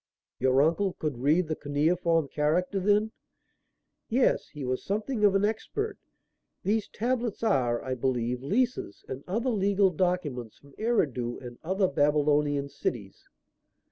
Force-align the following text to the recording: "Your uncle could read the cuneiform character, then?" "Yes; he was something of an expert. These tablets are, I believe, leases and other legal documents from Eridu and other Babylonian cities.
"Your 0.39 0.63
uncle 0.63 0.93
could 0.93 1.19
read 1.19 1.47
the 1.47 1.55
cuneiform 1.55 2.27
character, 2.27 2.79
then?" 2.79 3.11
"Yes; 4.09 4.49
he 4.49 4.63
was 4.65 4.83
something 4.83 5.23
of 5.23 5.35
an 5.35 5.45
expert. 5.45 5.99
These 6.63 6.87
tablets 6.87 7.43
are, 7.43 7.83
I 7.83 7.93
believe, 7.93 8.41
leases 8.41 9.05
and 9.07 9.23
other 9.27 9.51
legal 9.51 9.91
documents 9.91 10.57
from 10.57 10.73
Eridu 10.79 11.37
and 11.45 11.59
other 11.63 11.87
Babylonian 11.87 12.67
cities. 12.67 13.27